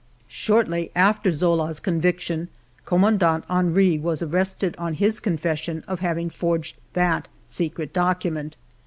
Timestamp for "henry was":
3.47-4.23